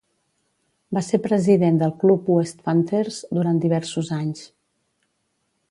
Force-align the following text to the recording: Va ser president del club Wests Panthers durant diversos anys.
Va 0.97 1.03
ser 1.07 1.19
president 1.25 1.77
del 1.83 1.93
club 2.05 2.31
Wests 2.35 2.67
Panthers 2.69 3.21
durant 3.39 3.61
diversos 3.67 4.13
anys. 4.21 4.45